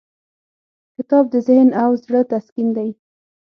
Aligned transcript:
کتاب 0.95 1.23
د 1.33 1.35
ذهن 1.47 1.69
او 1.83 1.91
زړه 2.03 2.21
تسکین 2.31 2.67
دی. 2.77 2.89